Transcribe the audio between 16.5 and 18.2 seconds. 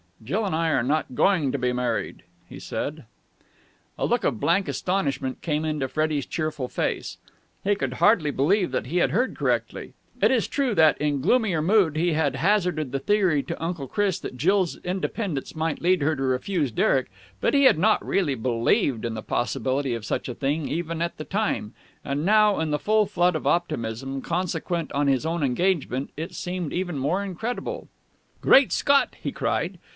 Derek, but he had not